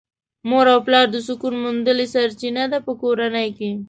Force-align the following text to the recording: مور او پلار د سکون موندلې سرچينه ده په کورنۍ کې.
مور 0.49 0.65
او 0.73 0.79
پلار 0.87 1.05
د 1.11 1.15
سکون 1.27 1.53
موندلې 1.63 2.05
سرچينه 2.13 2.63
ده 2.71 2.79
په 2.85 2.91
کورنۍ 3.01 3.49
کې. 3.57 3.71